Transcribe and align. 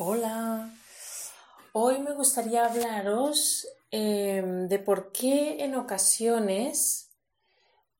Hola, 0.00 0.72
hoy 1.72 1.98
me 1.98 2.12
gustaría 2.12 2.64
hablaros 2.66 3.66
em, 3.90 4.68
de 4.68 4.78
por 4.78 5.10
qué 5.10 5.64
en 5.64 5.74
ocasiones 5.74 7.10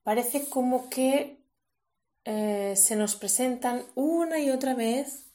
parece 0.03 0.47
como 0.47 0.89
que 0.89 1.43
eh, 2.23 2.75
se 2.77 2.95
nos 2.95 3.17
presentan 3.17 3.85
una 3.95 4.39
y 4.39 4.49
otra 4.49 4.75
vez 4.75 5.25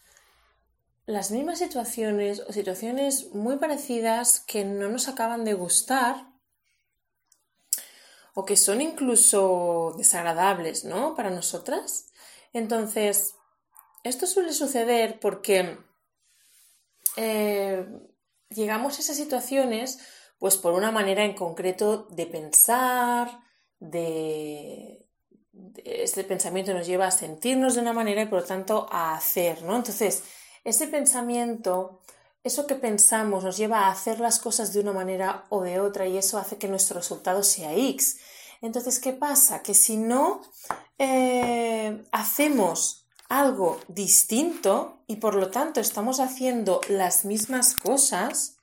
las 1.04 1.30
mismas 1.30 1.58
situaciones 1.58 2.40
o 2.40 2.50
situaciones 2.54 3.34
muy 3.34 3.58
parecidas 3.58 4.40
que 4.40 4.64
no 4.64 4.88
nos 4.88 5.08
acaban 5.08 5.44
de 5.44 5.52
gustar 5.52 6.28
o 8.32 8.46
que 8.46 8.56
son 8.56 8.80
incluso 8.80 9.92
desagradables, 9.98 10.86
¿no? 10.86 11.14
Para 11.14 11.28
nosotras. 11.28 12.06
Entonces, 12.54 13.34
esto 14.02 14.26
suele 14.26 14.54
suceder 14.54 15.20
porque 15.20 15.76
eh, 17.16 17.86
llegamos 18.50 18.96
a 18.96 19.00
esas 19.00 19.16
situaciones 19.16 19.98
pues 20.38 20.56
por 20.56 20.74
una 20.74 20.90
manera 20.90 21.24
en 21.24 21.34
concreto 21.34 22.06
de 22.10 22.26
pensar, 22.26 23.40
de, 23.78 25.08
este 25.84 26.24
pensamiento 26.24 26.74
nos 26.74 26.86
lleva 26.86 27.06
a 27.06 27.10
sentirnos 27.10 27.74
de 27.74 27.80
una 27.80 27.92
manera 27.92 28.22
y 28.22 28.26
por 28.26 28.40
lo 28.40 28.46
tanto 28.46 28.86
a 28.90 29.14
hacer, 29.14 29.62
¿no? 29.62 29.76
Entonces, 29.76 30.22
ese 30.64 30.88
pensamiento, 30.88 32.00
eso 32.42 32.66
que 32.66 32.74
pensamos 32.74 33.44
nos 33.44 33.56
lleva 33.56 33.86
a 33.86 33.90
hacer 33.90 34.20
las 34.20 34.38
cosas 34.38 34.72
de 34.72 34.80
una 34.80 34.92
manera 34.92 35.46
o 35.48 35.62
de 35.62 35.80
otra 35.80 36.06
y 36.06 36.18
eso 36.18 36.38
hace 36.38 36.58
que 36.58 36.68
nuestro 36.68 36.98
resultado 36.98 37.42
sea 37.42 37.72
X. 37.74 38.18
Entonces, 38.60 38.98
¿qué 38.98 39.12
pasa? 39.12 39.62
Que 39.62 39.74
si 39.74 39.96
no 39.96 40.42
eh, 40.98 42.04
hacemos 42.12 43.03
algo 43.34 43.80
distinto 43.88 45.02
y 45.08 45.16
por 45.16 45.34
lo 45.34 45.50
tanto 45.50 45.80
estamos 45.80 46.20
haciendo 46.20 46.80
las 46.88 47.24
mismas 47.24 47.74
cosas, 47.74 48.58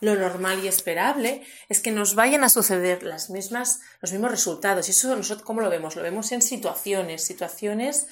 lo 0.00 0.14
normal 0.14 0.64
y 0.64 0.68
esperable 0.68 1.42
es 1.68 1.80
que 1.80 1.90
nos 1.90 2.14
vayan 2.14 2.44
a 2.44 2.48
suceder 2.48 3.02
las 3.02 3.28
mismas, 3.28 3.80
los 4.00 4.12
mismos 4.12 4.30
resultados. 4.30 4.86
Y 4.86 4.92
eso 4.92 5.16
nosotros 5.16 5.44
cómo 5.44 5.62
lo 5.62 5.70
vemos? 5.70 5.96
Lo 5.96 6.02
vemos 6.02 6.30
en 6.30 6.42
situaciones, 6.42 7.24
situaciones 7.24 8.06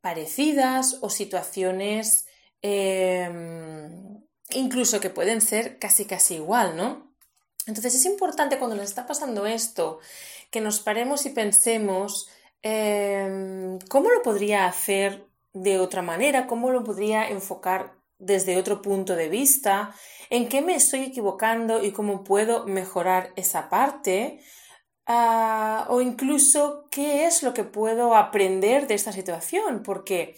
parecidas 0.00 0.98
o 1.02 1.10
situaciones 1.10 2.26
em, 2.62 4.22
incluso 4.50 5.00
que 5.00 5.10
pueden 5.10 5.42
ser 5.42 5.78
casi 5.78 6.06
casi 6.06 6.36
igual, 6.36 6.76
¿no? 6.76 7.14
Entonces 7.66 7.94
es 7.94 8.06
importante 8.06 8.58
cuando 8.58 8.76
nos 8.76 8.86
está 8.86 9.06
pasando 9.06 9.46
esto 9.46 9.98
que 10.50 10.62
nos 10.62 10.80
paremos 10.80 11.26
y 11.26 11.30
pensemos 11.30 12.28
em, 12.62 13.78
cómo 13.88 14.10
lo 14.10 14.22
podría 14.22 14.66
hacer 14.66 15.31
de 15.52 15.78
otra 15.78 16.02
manera, 16.02 16.46
cómo 16.46 16.70
lo 16.70 16.84
podría 16.84 17.28
enfocar 17.28 17.94
desde 18.18 18.56
otro 18.56 18.80
punto 18.82 19.16
de 19.16 19.28
vista, 19.28 19.94
en 20.30 20.48
qué 20.48 20.62
me 20.62 20.76
estoy 20.76 21.00
equivocando 21.00 21.82
y 21.82 21.90
cómo 21.90 22.22
puedo 22.22 22.66
mejorar 22.66 23.32
esa 23.36 23.68
parte, 23.68 24.40
ah, 25.06 25.86
o 25.90 26.00
incluso 26.00 26.86
qué 26.90 27.26
es 27.26 27.42
lo 27.42 27.52
que 27.52 27.64
puedo 27.64 28.14
aprender 28.14 28.86
de 28.86 28.94
esta 28.94 29.12
situación, 29.12 29.82
porque 29.82 30.36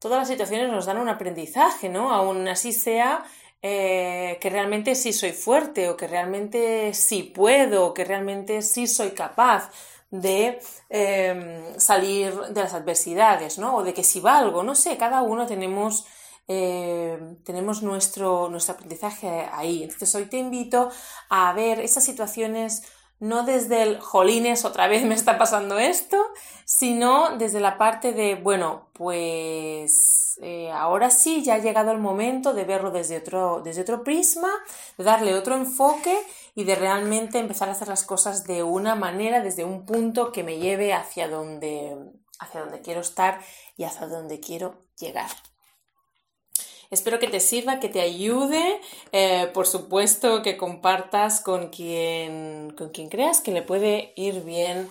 todas 0.00 0.18
las 0.18 0.28
situaciones 0.28 0.70
nos 0.70 0.86
dan 0.86 0.98
un 0.98 1.08
aprendizaje, 1.08 1.88
¿no? 1.88 2.12
Aún 2.12 2.48
así 2.48 2.72
sea 2.72 3.24
eh, 3.62 4.38
que 4.40 4.50
realmente 4.50 4.94
sí 4.94 5.12
soy 5.12 5.32
fuerte 5.32 5.88
o 5.88 5.96
que 5.96 6.08
realmente 6.08 6.94
sí 6.94 7.22
puedo 7.22 7.86
o 7.86 7.94
que 7.94 8.04
realmente 8.04 8.62
sí 8.62 8.86
soy 8.86 9.10
capaz 9.10 9.70
de 10.10 10.60
em, 10.88 11.78
salir 11.78 12.34
de 12.52 12.60
las 12.62 12.74
adversidades, 12.74 13.58
¿no? 13.58 13.76
O 13.76 13.84
de 13.84 13.94
que 13.94 14.04
si 14.04 14.20
valgo, 14.20 14.62
no 14.62 14.74
sé, 14.74 14.96
cada 14.96 15.22
uno 15.22 15.46
tenemos, 15.46 16.06
em, 16.48 17.36
tenemos 17.44 17.82
nuestro, 17.82 18.48
nuestro 18.48 18.74
aprendizaje 18.74 19.48
ahí. 19.52 19.84
Entonces 19.84 20.14
hoy 20.14 20.26
te 20.26 20.38
invito 20.38 20.90
a 21.28 21.52
ver 21.52 21.80
esas 21.80 22.04
situaciones 22.04 22.82
no 23.20 23.44
desde 23.44 23.82
el 23.82 24.00
jolines, 24.00 24.64
otra 24.64 24.88
vez 24.88 25.04
me 25.04 25.14
está 25.14 25.38
pasando 25.38 25.78
esto, 25.78 26.16
sino 26.64 27.36
desde 27.36 27.60
la 27.60 27.76
parte 27.76 28.12
de, 28.12 28.34
bueno, 28.34 28.88
pues 28.94 30.38
eh, 30.42 30.70
ahora 30.72 31.10
sí, 31.10 31.44
ya 31.44 31.54
ha 31.54 31.58
llegado 31.58 31.92
el 31.92 31.98
momento 31.98 32.54
de 32.54 32.64
verlo 32.64 32.90
desde 32.90 33.18
otro, 33.18 33.60
desde 33.62 33.82
otro 33.82 34.02
prisma, 34.02 34.50
de 34.96 35.04
darle 35.04 35.34
otro 35.34 35.54
enfoque 35.54 36.16
y 36.54 36.64
de 36.64 36.74
realmente 36.74 37.38
empezar 37.38 37.68
a 37.68 37.72
hacer 37.72 37.88
las 37.88 38.04
cosas 38.04 38.44
de 38.44 38.62
una 38.62 38.94
manera, 38.94 39.42
desde 39.42 39.64
un 39.64 39.84
punto 39.84 40.32
que 40.32 40.42
me 40.42 40.58
lleve 40.58 40.94
hacia 40.94 41.28
donde, 41.28 41.96
hacia 42.38 42.60
donde 42.60 42.80
quiero 42.80 43.02
estar 43.02 43.40
y 43.76 43.84
hacia 43.84 44.06
donde 44.06 44.40
quiero 44.40 44.86
llegar. 44.98 45.30
Espero 46.90 47.18
que 47.20 47.28
te 47.28 47.40
sirva, 47.40 47.80
que 47.80 47.88
te 47.88 48.00
ayude. 48.00 48.80
Eh, 49.12 49.48
por 49.54 49.66
supuesto, 49.66 50.42
que 50.42 50.56
compartas 50.56 51.40
con 51.40 51.68
quien, 51.68 52.74
con 52.76 52.90
quien 52.90 53.08
creas 53.08 53.40
que 53.40 53.52
le 53.52 53.62
puede 53.62 54.12
ir 54.16 54.42
bien 54.42 54.88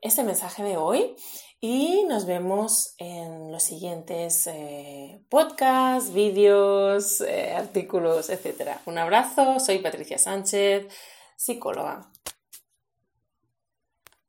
este 0.00 0.22
mensaje 0.22 0.62
de 0.62 0.76
hoy. 0.76 1.16
Y 1.62 2.04
nos 2.08 2.24
vemos 2.24 2.94
en 2.96 3.52
los 3.52 3.62
siguientes 3.62 4.46
eh, 4.46 5.22
podcasts, 5.28 6.14
vídeos, 6.14 7.20
eh, 7.20 7.52
artículos, 7.54 8.30
etc. 8.30 8.78
Un 8.86 8.96
abrazo, 8.96 9.60
soy 9.60 9.78
Patricia 9.80 10.16
Sánchez, 10.16 10.86
psicóloga. 11.36 12.10